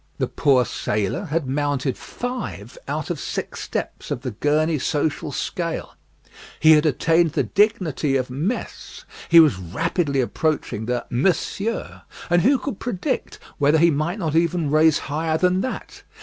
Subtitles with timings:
[0.17, 5.93] The poor sailor had mounted five out of six steps of the Guernsey social scale;
[6.59, 12.01] he had attained the dignity of "Mess"; he was rapidly approaching the Monsieur;
[12.31, 16.01] and who could predict whether he might not even rise higher than that?